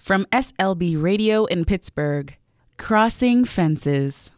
From 0.00 0.24
SLB 0.32 1.00
Radio 1.00 1.44
in 1.44 1.66
Pittsburgh, 1.66 2.34
Crossing 2.78 3.44
Fences. 3.44 4.30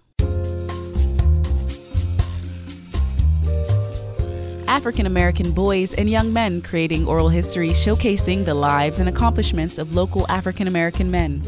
African 4.66 5.06
American 5.06 5.52
boys 5.52 5.94
and 5.94 6.10
young 6.10 6.32
men 6.32 6.62
creating 6.62 7.06
oral 7.06 7.28
history 7.28 7.70
showcasing 7.70 8.44
the 8.44 8.54
lives 8.54 8.98
and 8.98 9.08
accomplishments 9.08 9.78
of 9.78 9.94
local 9.94 10.26
African 10.28 10.66
American 10.66 11.10
men. 11.12 11.40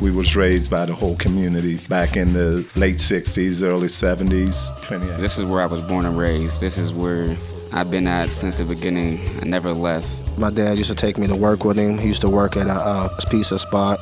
We 0.00 0.12
was 0.12 0.36
raised 0.36 0.70
by 0.70 0.86
the 0.86 0.94
whole 0.94 1.16
community 1.16 1.78
back 1.88 2.16
in 2.16 2.32
the 2.32 2.66
late 2.76 2.96
60s, 2.96 3.62
early 3.62 3.88
70s. 3.88 5.18
This 5.18 5.38
is 5.38 5.44
where 5.44 5.60
I 5.60 5.66
was 5.66 5.82
born 5.82 6.06
and 6.06 6.16
raised. 6.16 6.60
This 6.60 6.78
is 6.78 6.94
where 6.96 7.36
I've 7.72 7.90
been 7.90 8.06
at 8.06 8.30
since 8.30 8.56
the 8.56 8.64
beginning. 8.64 9.20
I 9.40 9.44
never 9.44 9.72
left. 9.72 10.08
My 10.38 10.50
dad 10.50 10.76
used 10.76 10.90
to 10.90 10.96
take 10.96 11.18
me 11.18 11.26
to 11.28 11.36
work 11.36 11.64
with 11.64 11.76
him. 11.76 11.98
He 11.98 12.08
used 12.08 12.22
to 12.22 12.30
work 12.30 12.56
at 12.56 12.66
a, 12.66 12.72
uh, 12.72 13.08
a 13.16 13.30
pizza 13.30 13.58
spot. 13.58 14.00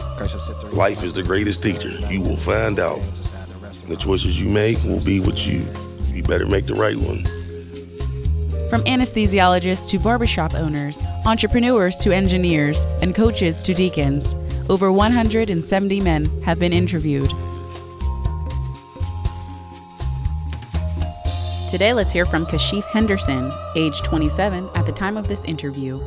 Life 0.72 1.02
is 1.02 1.14
the 1.14 1.22
greatest 1.22 1.62
teacher. 1.62 1.90
You 2.10 2.20
will 2.20 2.36
find 2.36 2.78
out. 2.78 3.00
The 3.88 3.96
choices 3.98 4.40
you 4.40 4.48
make 4.48 4.82
will 4.84 5.04
be 5.04 5.20
what 5.20 5.46
you. 5.46 5.64
You 6.12 6.22
better 6.22 6.46
make 6.46 6.66
the 6.66 6.74
right 6.74 6.96
one. 6.96 7.24
From 8.70 8.82
anesthesiologists 8.84 9.88
to 9.90 9.98
barbershop 9.98 10.54
owners, 10.54 10.98
entrepreneurs 11.24 11.96
to 11.98 12.12
engineers, 12.12 12.84
and 13.00 13.14
coaches 13.14 13.62
to 13.62 13.72
deacons, 13.74 14.34
over 14.68 14.92
170 14.92 16.00
men 16.00 16.42
have 16.42 16.58
been 16.58 16.72
interviewed. 16.72 17.30
Today, 21.68 21.92
let's 21.92 22.14
hear 22.14 22.24
from 22.24 22.46
Kashif 22.46 22.84
Henderson, 22.84 23.52
age 23.74 24.00
27 24.00 24.70
at 24.74 24.86
the 24.86 24.92
time 24.92 25.18
of 25.18 25.28
this 25.28 25.44
interview. 25.44 25.98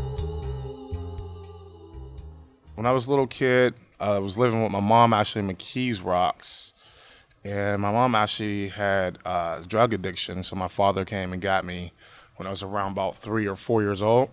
When 2.74 2.88
I 2.88 2.92
was 2.92 3.06
a 3.06 3.12
little 3.12 3.28
kid, 3.28 3.76
I 4.00 4.18
was 4.18 4.40
living 4.40 4.64
with 4.64 4.72
my 4.72 4.80
mom 4.80 5.14
in 5.14 5.20
McKees 5.20 6.04
Rocks. 6.04 6.74
And 7.46 7.80
my 7.80 7.92
mom 7.92 8.16
actually 8.16 8.70
had 8.70 9.20
uh, 9.24 9.60
drug 9.60 9.94
addiction, 9.94 10.42
so 10.42 10.56
my 10.56 10.68
father 10.68 11.06
came 11.06 11.32
and 11.32 11.40
got 11.40 11.64
me 11.64 11.94
when 12.38 12.48
I 12.48 12.50
was 12.50 12.64
around 12.64 12.94
about 12.94 13.16
three 13.16 13.46
or 13.46 13.56
four 13.56 13.84
years 13.84 14.02
old. 14.02 14.30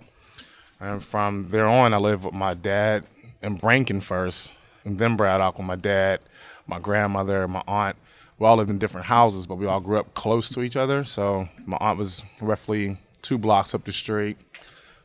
And 0.81 1.05
from 1.05 1.51
there 1.51 1.69
on, 1.69 1.93
I 1.93 1.99
lived 1.99 2.25
with 2.25 2.33
my 2.33 2.55
dad 2.55 3.05
in 3.43 3.59
Branken 3.59 4.03
first, 4.03 4.55
and 4.83 4.99
then 4.99 5.15
Braddock 5.15 5.59
with 5.59 5.67
my 5.67 5.77
dad, 5.77 6.21
my 6.69 6.79
grandmother, 6.79 7.49
my 7.49 7.63
aunt. 7.67 7.97
We 8.39 8.47
all 8.47 8.57
lived 8.57 8.71
in 8.71 8.79
different 8.79 9.07
houses, 9.07 9.49
but 9.49 9.57
we 9.57 9.67
all 9.67 9.81
grew 9.81 9.99
up 9.99 10.15
close 10.15 10.49
to 10.51 10.63
each 10.63 10.77
other. 10.77 11.03
So 11.03 11.49
my 11.67 11.77
aunt 11.81 11.99
was 11.99 12.23
roughly 12.41 12.99
two 13.23 13.39
blocks 13.39 13.75
up 13.75 13.85
the 13.85 13.91
street. 13.91 14.37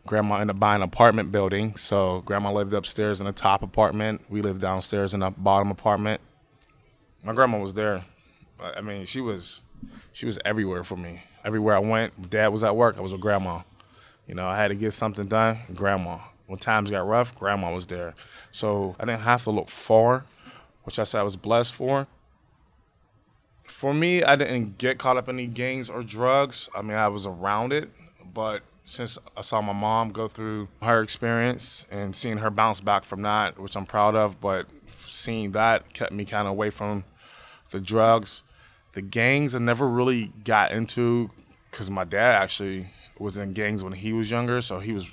Grandma 0.05 0.35
ended 0.35 0.55
up 0.55 0.59
buying 0.59 0.81
an 0.81 0.89
apartment 0.89 1.31
building, 1.31 1.75
so 1.75 2.21
grandma 2.25 2.51
lived 2.51 2.73
upstairs 2.73 3.21
in 3.21 3.25
the 3.25 3.31
top 3.31 3.63
apartment. 3.63 4.21
We 4.29 4.41
lived 4.41 4.61
downstairs 4.61 5.13
in 5.13 5.21
the 5.21 5.31
bottom 5.31 5.71
apartment. 5.71 6.21
My 7.23 7.33
grandma 7.33 7.59
was 7.59 7.73
there. 7.73 8.03
I 8.59 8.81
mean, 8.81 9.05
she 9.05 9.21
was 9.21 9.61
she 10.11 10.25
was 10.25 10.37
everywhere 10.43 10.83
for 10.83 10.97
me. 10.97 11.23
Everywhere 11.45 11.75
I 11.75 11.79
went, 11.79 12.29
dad 12.29 12.49
was 12.49 12.63
at 12.63 12.75
work. 12.75 12.97
I 12.97 13.01
was 13.01 13.13
with 13.13 13.21
grandma. 13.21 13.61
You 14.27 14.35
know, 14.35 14.47
I 14.47 14.57
had 14.57 14.69
to 14.69 14.75
get 14.75 14.91
something 14.91 15.27
done. 15.27 15.59
Grandma. 15.73 16.19
When 16.47 16.59
times 16.59 16.91
got 16.91 17.07
rough, 17.07 17.33
grandma 17.35 17.73
was 17.73 17.87
there. 17.87 18.13
So 18.51 18.95
I 18.99 19.05
didn't 19.05 19.21
have 19.21 19.43
to 19.45 19.51
look 19.51 19.69
far, 19.69 20.25
which 20.83 20.99
I 20.99 21.03
said 21.03 21.19
I 21.19 21.23
was 21.23 21.35
blessed 21.35 21.73
for. 21.73 22.07
For 23.63 23.93
me, 23.93 24.23
I 24.23 24.35
didn't 24.35 24.77
get 24.77 24.97
caught 24.97 25.17
up 25.17 25.29
in 25.29 25.39
any 25.39 25.47
gangs 25.47 25.89
or 25.89 26.03
drugs. 26.03 26.69
I 26.75 26.81
mean, 26.81 26.97
I 26.97 27.07
was 27.07 27.25
around 27.25 27.73
it, 27.73 27.89
but 28.33 28.61
since 28.85 29.17
I 29.37 29.41
saw 29.41 29.61
my 29.61 29.73
mom 29.73 30.09
go 30.09 30.27
through 30.27 30.67
her 30.81 31.01
experience 31.01 31.85
and 31.89 32.15
seeing 32.15 32.37
her 32.37 32.49
bounce 32.49 32.81
back 32.81 33.03
from 33.03 33.21
that, 33.21 33.59
which 33.59 33.75
I'm 33.75 33.85
proud 33.85 34.15
of, 34.15 34.41
but 34.41 34.67
seeing 35.07 35.51
that 35.51 35.93
kept 35.93 36.11
me 36.11 36.25
kind 36.25 36.47
of 36.47 36.51
away 36.51 36.69
from 36.69 37.05
the 37.71 37.79
drugs. 37.79 38.43
The 38.91 39.01
gangs 39.01 39.55
I 39.55 39.59
never 39.59 39.87
really 39.87 40.33
got 40.43 40.71
into 40.71 41.31
because 41.71 41.89
my 41.89 42.03
dad 42.03 42.35
actually 42.35 42.91
was 43.17 43.37
in 43.37 43.53
gangs 43.53 43.83
when 43.83 43.93
he 43.93 44.13
was 44.13 44.29
younger, 44.29 44.61
so 44.61 44.79
he 44.79 44.91
was 44.91 45.11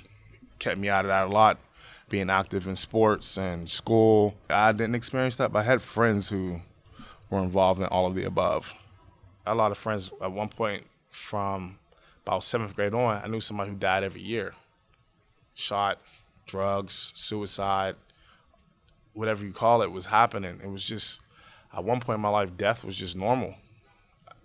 kept 0.59 0.77
me 0.77 0.89
out 0.89 1.05
of 1.05 1.09
that 1.09 1.27
a 1.27 1.29
lot. 1.29 1.59
Being 2.11 2.29
active 2.29 2.67
in 2.67 2.75
sports 2.75 3.37
and 3.37 3.69
school, 3.69 4.35
I 4.49 4.73
didn't 4.73 4.95
experience 4.95 5.37
that, 5.37 5.53
but 5.53 5.59
I 5.59 5.63
had 5.63 5.81
friends 5.81 6.27
who 6.27 6.59
were 7.29 7.39
involved 7.39 7.79
in 7.79 7.85
all 7.85 8.05
of 8.05 8.15
the 8.15 8.25
above. 8.25 8.73
A 9.47 9.55
lot 9.55 9.71
of 9.71 9.77
friends 9.77 10.11
at 10.21 10.29
one 10.29 10.49
point 10.49 10.83
from 11.09 11.77
about 12.25 12.43
seventh 12.43 12.75
grade 12.75 12.93
on. 12.93 13.21
I 13.23 13.27
knew 13.27 13.39
somebody 13.39 13.69
who 13.69 13.77
died 13.77 14.03
every 14.03 14.21
year, 14.21 14.55
shot, 15.53 16.01
drugs, 16.45 17.13
suicide, 17.15 17.95
whatever 19.13 19.45
you 19.45 19.53
call 19.53 19.81
it, 19.81 19.89
was 19.89 20.07
happening. 20.07 20.59
It 20.61 20.69
was 20.69 20.85
just 20.85 21.21
at 21.73 21.85
one 21.85 22.01
point 22.01 22.17
in 22.17 22.21
my 22.21 22.27
life, 22.27 22.57
death 22.57 22.83
was 22.83 22.97
just 22.97 23.15
normal. 23.15 23.55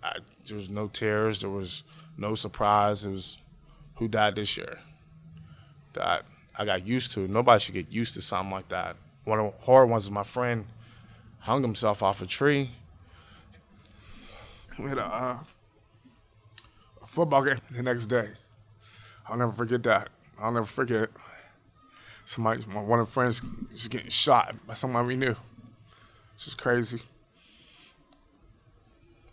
I, 0.01 0.19
there 0.47 0.55
was 0.55 0.69
no 0.69 0.87
tears, 0.87 1.41
there 1.41 1.49
was 1.49 1.83
no 2.17 2.33
surprise. 2.33 3.03
It 3.03 3.11
was 3.11 3.37
who 3.95 4.07
died 4.07 4.35
this 4.35 4.55
year. 4.55 4.79
That 5.95 6.23
I 6.57 6.65
got 6.65 6.85
used 6.85 7.11
to. 7.13 7.27
Nobody 7.27 7.59
should 7.59 7.75
get 7.75 7.91
used 7.91 8.15
to 8.15 8.21
something 8.21 8.51
like 8.51 8.69
that. 8.69 8.95
One 9.25 9.39
of 9.39 9.53
the 9.59 9.65
hard 9.65 9.89
ones 9.89 10.03
is 10.05 10.11
my 10.11 10.23
friend 10.23 10.65
hung 11.39 11.61
himself 11.61 12.01
off 12.01 12.21
a 12.21 12.25
tree. 12.25 12.71
We 14.79 14.89
had 14.89 14.97
a, 14.97 15.05
uh, 15.05 15.37
a 17.01 17.05
football 17.05 17.43
game 17.43 17.59
the 17.71 17.83
next 17.83 18.07
day. 18.07 18.29
I'll 19.27 19.37
never 19.37 19.51
forget 19.51 19.83
that. 19.83 20.09
I'll 20.39 20.51
never 20.51 20.65
forget 20.65 21.09
somebody, 22.25 22.61
one 22.63 22.99
of 22.99 23.07
the 23.07 23.11
friends, 23.11 23.41
just 23.73 23.89
getting 23.89 24.09
shot 24.09 24.55
by 24.67 24.73
someone 24.73 25.05
we 25.07 25.15
knew. 25.15 25.35
It's 26.35 26.45
just 26.45 26.57
crazy. 26.57 27.01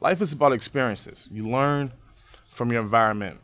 Life 0.01 0.21
is 0.21 0.33
about 0.33 0.53
experiences. 0.53 1.29
You 1.31 1.49
learn 1.49 1.93
from 2.49 2.71
your 2.73 2.83
environment. 2.83 3.41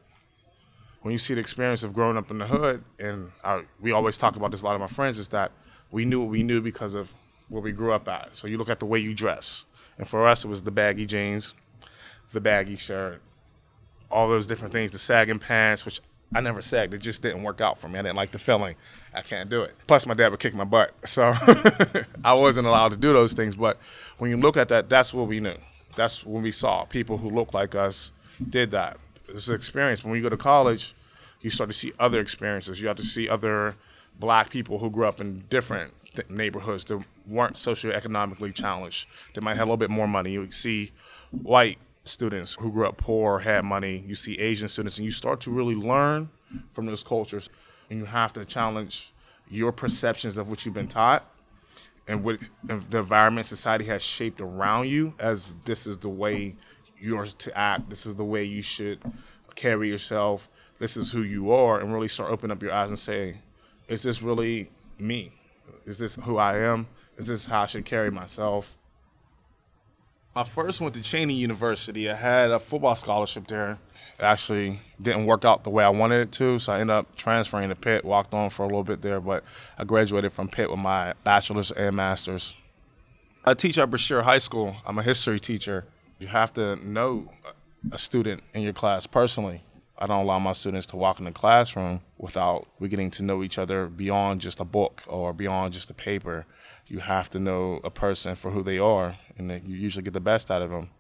When 1.03 1.13
you 1.13 1.19
see 1.19 1.35
the 1.35 1.41
experience 1.41 1.83
of 1.83 1.95
growing 1.95 2.17
up 2.17 2.31
in 2.31 2.39
the 2.39 2.47
hood, 2.47 2.85
and 2.99 3.31
I, 3.43 3.63
we 3.81 3.93
always 3.93 4.19
talk 4.19 4.37
about 4.37 4.51
this, 4.51 4.61
a 4.61 4.65
lot 4.65 4.75
of 4.75 4.81
my 4.81 4.87
friends, 4.87 5.19
is 5.19 5.29
that 5.29 5.53
we 5.91 6.05
knew 6.05 6.21
what 6.21 6.29
we 6.29 6.43
knew 6.43 6.61
because 6.61 6.95
of 6.95 7.15
where 7.49 7.63
we 7.63 7.73
grew 7.73 7.93
up 7.93 8.07
at. 8.09 8.35
So 8.35 8.47
you 8.47 8.59
look 8.59 8.69
at 8.69 8.81
the 8.81 8.87
way 8.87 8.99
you 8.99 9.15
dress. 9.15 9.65
And 9.99 10.07
for 10.07 10.27
us, 10.27 10.45
it 10.45 10.49
was 10.49 10.63
the 10.63 10.71
baggy 10.71 11.07
jeans, 11.07 11.55
the 12.33 12.41
baggy 12.41 12.77
shirt, 12.77 13.21
all 14.11 14.29
those 14.29 14.47
different 14.47 14.73
things, 14.73 14.91
the 14.93 14.99
sagging 14.99 15.39
pants, 15.39 15.85
which 15.85 16.01
I 16.35 16.41
never 16.41 16.63
sagged. 16.63 16.95
It 16.95 16.99
just 16.99 17.23
didn't 17.23 17.43
work 17.43 17.61
out 17.61 17.79
for 17.79 17.89
me. 17.89 17.99
I 17.99 18.03
didn't 18.03 18.17
like 18.17 18.31
the 18.31 18.39
feeling. 18.39 18.77
I 19.13 19.23
can't 19.23 19.51
do 19.51 19.63
it. 19.63 19.75
Plus, 19.87 20.07
my 20.07 20.15
dad 20.15 20.31
would 20.31 20.41
kick 20.41 20.55
my 20.55 20.65
butt. 20.65 20.95
So 21.07 21.35
I 22.25 22.35
wasn't 22.35 22.67
allowed 22.67 22.91
to 22.91 22.97
do 22.97 23.13
those 23.13 23.33
things. 23.33 23.57
But 23.57 23.79
when 24.19 24.31
you 24.31 24.37
look 24.37 24.57
at 24.57 24.69
that, 24.69 24.89
that's 24.89 25.13
what 25.13 25.27
we 25.27 25.41
knew. 25.41 25.57
That's 25.97 26.25
when 26.25 26.43
we 26.43 26.53
saw 26.53 26.85
people 26.85 27.19
who 27.19 27.31
looked 27.31 27.53
like 27.53 27.75
us 27.75 28.13
did 28.49 28.71
that. 28.71 28.99
An 29.31 29.55
experience. 29.55 30.05
When 30.05 30.15
you 30.15 30.23
go 30.23 30.29
to 30.29 30.37
college, 30.37 30.95
you 31.41 31.51
start 31.51 31.71
to 31.71 31.77
see 31.77 31.93
other 31.99 32.21
experiences. 32.21 32.81
You 32.81 32.89
have 32.89 32.97
to 32.97 33.05
see 33.05 33.29
other 33.29 33.75
black 34.19 34.51
people 34.51 34.79
who 34.79 34.91
grew 34.91 35.07
up 35.07 35.21
in 35.21 35.45
different 35.49 35.93
th- 36.15 36.29
neighborhoods 36.29 36.85
that 36.85 37.03
weren't 37.27 37.55
socioeconomically 37.55 38.55
challenged. 38.55 39.09
They 39.35 39.41
might 39.41 39.57
have 39.57 39.69
a 39.69 39.71
little 39.71 39.77
bit 39.77 39.91
more 39.91 40.09
money. 40.09 40.33
You 40.33 40.51
see 40.51 40.93
white 41.31 41.79
students 42.05 42.55
who 42.55 42.73
grew 42.73 42.87
up 42.87 42.97
poor, 42.97 43.39
had 43.41 43.65
money. 43.65 44.05
You 44.07 44.15
see 44.15 44.39
Asian 44.39 44.69
students, 44.69 44.99
and 44.99 45.05
you 45.05 45.11
start 45.11 45.41
to 45.43 45.51
really 45.51 45.75
learn 45.75 46.31
from 46.73 46.87
those 46.87 47.03
cultures. 47.03 47.49
And 47.89 47.99
you 47.99 48.05
have 48.05 48.33
to 48.35 48.45
challenge 48.45 49.13
your 49.49 49.73
perceptions 49.73 50.39
of 50.39 50.49
what 50.49 50.65
you've 50.65 50.75
been 50.75 50.89
taught 50.89 51.25
and 52.07 52.25
what 52.25 52.39
the 52.65 52.99
environment 52.99 53.47
society 53.47 53.85
has 53.85 54.03
shaped 54.03 54.41
around 54.41 54.89
you 54.89 55.15
as 55.19 55.55
this 55.65 55.87
is 55.87 55.99
the 55.99 56.09
way 56.09 56.55
you're 57.01 57.27
to 57.27 57.59
act. 57.59 57.91
This 57.91 58.07
is 58.07 58.15
the 58.15 58.25
way 58.25 58.45
you 58.45 58.63
should 58.63 59.01
carry 59.55 59.89
yourself. 59.89 60.49
This 60.79 60.97
is 60.97 61.13
who 61.13 61.23
you 61.23 61.53
are, 61.53 61.81
and 61.81 61.93
really 61.93 62.09
start 62.09 62.31
opening 62.31 62.53
up 62.53 62.63
your 62.63 62.73
eyes 62.73 62.89
and 62.89 62.99
say, 62.99 63.37
is 63.89 64.03
this 64.03 64.23
really 64.23 64.71
me? 64.99 65.33
Is 65.85 65.99
this 65.99 66.15
who 66.15 66.39
I 66.39 66.59
am? 66.59 66.87
Is 67.19 67.27
this 67.27 67.47
how 67.47 67.63
I 67.63 67.67
should 67.67 67.85
carry 67.85 68.11
myself? 68.11 68.77
I 70.35 70.45
first 70.45 70.81
went 70.81 70.95
to 70.95 71.01
Cheyney 71.01 71.37
University. 71.37 72.09
I 72.09 72.15
had 72.15 72.51
a 72.51 72.59
football 72.59 72.95
scholarship 72.95 73.49
there. 73.49 73.79
It 74.19 74.23
actually 74.23 74.81
didn't 75.01 75.27
work 75.27 75.45
out 75.45 75.65
the 75.65 75.71
way 75.71 75.83
I 75.83 75.89
wanted 75.89 76.21
it 76.21 76.33
to, 76.33 76.59
so 76.59 76.73
I 76.73 76.81
ended 76.81 76.95
up 76.95 77.17
transferring 77.17 77.69
to 77.71 77.75
Pitt, 77.75 78.05
walked 78.05 78.33
on 78.33 78.49
for 78.51 78.63
a 78.63 78.67
little 78.67 78.85
bit 78.85 79.03
there, 79.03 79.21
but 79.21 79.45
I 79.77 79.85
graduated 79.85 80.33
from 80.33 80.49
Pitt 80.49 80.71
with 80.71 80.79
my 80.79 81.15
bachelor's 81.25 81.73
and 81.73 81.97
master's. 81.97 82.55
I 83.45 83.55
teach 83.55 83.79
at 83.79 83.91
Brashear 83.91 84.23
High 84.23 84.39
School. 84.39 84.77
I'm 84.87 84.99
a 84.99 85.03
history 85.03 85.41
teacher. 85.41 85.87
You 86.21 86.27
have 86.27 86.53
to 86.55 86.77
know 86.77 87.33
a 87.91 87.97
student 87.97 88.43
in 88.53 88.61
your 88.61 88.75
class 88.75 89.07
personally. 89.07 89.63
I 89.99 90.07
don't 90.07 90.21
allow 90.21 90.39
my 90.39 90.53
students 90.53 90.87
to 90.89 90.97
walk 90.97 91.19
in 91.19 91.25
the 91.25 91.33
classroom 91.33 92.03
without 92.19 92.69
we 92.79 92.89
getting 92.91 93.11
to 93.13 93.23
know 93.23 93.43
each 93.43 93.59
other 93.59 93.87
beyond 93.87 94.43
just 94.43 94.61
a 94.61 94.65
book 94.65 95.03
or 95.07 95.33
beyond 95.33 95.73
just 95.73 95.89
a 95.89 95.95
paper. 95.95 96.45
You 96.87 96.99
have 96.99 97.31
to 97.31 97.39
know 97.39 97.81
a 97.85 97.91
person 97.91 98.35
for 98.35 98.51
who 98.51 98.63
they 98.63 98.79
are, 98.79 99.17
and 99.39 99.51
you 99.67 99.75
usually 99.75 100.03
get 100.03 100.13
the 100.13 100.21
best 100.21 100.51
out 100.51 100.61
of 100.61 100.69
them. 100.71 100.91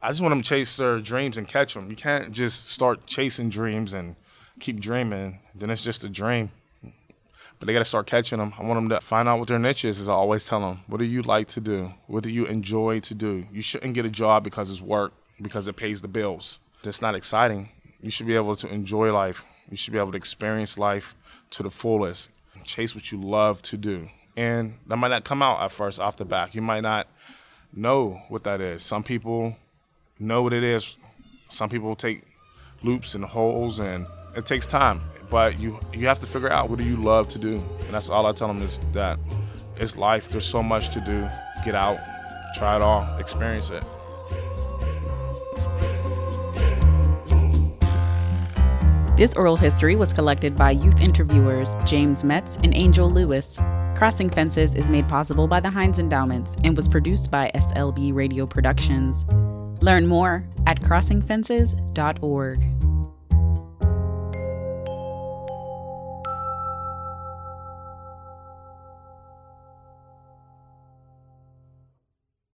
I 0.00 0.08
just 0.08 0.22
want 0.22 0.32
them 0.32 0.40
to 0.42 0.48
chase 0.48 0.76
their 0.78 0.98
dreams 0.98 1.36
and 1.36 1.46
catch 1.46 1.74
them. 1.74 1.90
You 1.90 1.96
can't 1.96 2.32
just 2.32 2.70
start 2.70 3.06
chasing 3.06 3.50
dreams 3.50 3.92
and 3.92 4.16
keep 4.60 4.80
dreaming. 4.80 5.40
Then 5.54 5.68
it's 5.68 5.84
just 5.84 6.04
a 6.04 6.08
dream. 6.08 6.52
But 7.62 7.68
they 7.68 7.74
got 7.74 7.78
to 7.78 7.84
start 7.84 8.08
catching 8.08 8.40
them. 8.40 8.52
I 8.58 8.64
want 8.64 8.78
them 8.78 8.88
to 8.88 9.00
find 9.00 9.28
out 9.28 9.38
what 9.38 9.46
their 9.46 9.56
niche 9.56 9.84
is. 9.84 10.00
As 10.00 10.08
I 10.08 10.14
always 10.14 10.44
tell 10.44 10.58
them, 10.58 10.80
what 10.88 10.98
do 10.98 11.04
you 11.04 11.22
like 11.22 11.46
to 11.50 11.60
do? 11.60 11.94
What 12.08 12.24
do 12.24 12.32
you 12.32 12.44
enjoy 12.44 12.98
to 12.98 13.14
do? 13.14 13.46
You 13.52 13.62
shouldn't 13.62 13.94
get 13.94 14.04
a 14.04 14.10
job 14.10 14.42
because 14.42 14.68
it's 14.68 14.82
work, 14.82 15.12
because 15.40 15.68
it 15.68 15.76
pays 15.76 16.02
the 16.02 16.08
bills. 16.08 16.58
That's 16.82 17.00
not 17.00 17.14
exciting. 17.14 17.68
You 18.00 18.10
should 18.10 18.26
be 18.26 18.34
able 18.34 18.56
to 18.56 18.66
enjoy 18.66 19.12
life. 19.12 19.46
You 19.70 19.76
should 19.76 19.92
be 19.92 20.00
able 20.00 20.10
to 20.10 20.16
experience 20.16 20.76
life 20.76 21.14
to 21.50 21.62
the 21.62 21.70
fullest. 21.70 22.30
Chase 22.64 22.96
what 22.96 23.12
you 23.12 23.20
love 23.22 23.62
to 23.62 23.76
do. 23.76 24.08
And 24.36 24.74
that 24.88 24.96
might 24.96 25.12
not 25.12 25.22
come 25.22 25.40
out 25.40 25.62
at 25.62 25.70
first 25.70 26.00
off 26.00 26.16
the 26.16 26.24
back. 26.24 26.56
You 26.56 26.62
might 26.62 26.82
not 26.82 27.06
know 27.72 28.22
what 28.28 28.42
that 28.42 28.60
is. 28.60 28.82
Some 28.82 29.04
people 29.04 29.54
know 30.18 30.42
what 30.42 30.52
it 30.52 30.64
is. 30.64 30.96
Some 31.48 31.68
people 31.68 31.94
take 31.94 32.24
loops 32.82 33.14
and 33.14 33.24
holes 33.24 33.78
and 33.78 34.08
it 34.36 34.46
takes 34.46 34.66
time 34.66 35.00
but 35.30 35.58
you 35.58 35.78
you 35.92 36.06
have 36.06 36.20
to 36.20 36.26
figure 36.26 36.50
out 36.50 36.70
what 36.70 36.78
do 36.78 36.84
you 36.84 36.96
love 36.96 37.28
to 37.28 37.38
do 37.38 37.62
and 37.84 37.94
that's 37.94 38.08
all 38.08 38.26
i 38.26 38.32
tell 38.32 38.48
them 38.48 38.62
is 38.62 38.80
that 38.92 39.18
it's 39.76 39.96
life 39.96 40.28
there's 40.28 40.46
so 40.46 40.62
much 40.62 40.90
to 40.90 41.00
do 41.00 41.28
get 41.64 41.74
out 41.74 41.98
try 42.54 42.76
it 42.76 42.82
all 42.82 43.16
experience 43.18 43.70
it 43.70 43.82
This 49.14 49.34
oral 49.36 49.56
history 49.56 49.94
was 49.94 50.12
collected 50.12 50.56
by 50.56 50.72
youth 50.72 51.00
interviewers 51.00 51.74
James 51.84 52.24
Metz 52.24 52.56
and 52.64 52.74
Angel 52.74 53.10
Lewis. 53.10 53.60
Crossing 53.94 54.30
Fences 54.30 54.74
is 54.74 54.90
made 54.90 55.06
possible 55.06 55.46
by 55.46 55.60
the 55.60 55.70
Heinz 55.70 55.98
Endowments 55.98 56.56
and 56.64 56.74
was 56.74 56.88
produced 56.88 57.30
by 57.30 57.50
SLB 57.54 58.14
Radio 58.14 58.46
Productions. 58.46 59.24
Learn 59.80 60.08
more 60.08 60.44
at 60.66 60.80
crossingfences.org. 60.80 62.81